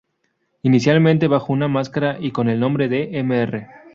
Inicialmente 0.63 1.27
bajo 1.27 1.53
una 1.53 1.67
máscara 1.67 2.17
y 2.19 2.31
con 2.31 2.49
el 2.49 2.59
nombre 2.59 2.89
de 2.89 3.21
Mr. 3.21 3.67